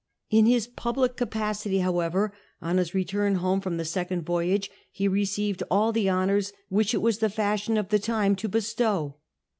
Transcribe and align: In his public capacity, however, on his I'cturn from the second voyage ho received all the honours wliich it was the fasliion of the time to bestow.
In 0.31 0.47
his 0.47 0.65
public 0.65 1.15
capacity, 1.15 1.77
however, 1.77 2.33
on 2.59 2.77
his 2.77 2.89
I'cturn 2.93 3.61
from 3.61 3.77
the 3.77 3.85
second 3.85 4.23
voyage 4.25 4.71
ho 4.97 5.05
received 5.09 5.61
all 5.69 5.91
the 5.91 6.09
honours 6.09 6.53
wliich 6.71 6.95
it 6.95 7.03
was 7.03 7.19
the 7.19 7.27
fasliion 7.29 7.79
of 7.79 7.89
the 7.89 7.99
time 7.99 8.35
to 8.37 8.49
bestow. 8.49 9.17